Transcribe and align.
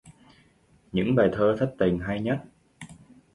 Những 0.91 1.15
bài 1.15 1.29
thơ 1.33 1.55
thất 1.59 1.75
tình 1.77 1.99
hay 1.99 2.21
nhất 2.21 2.43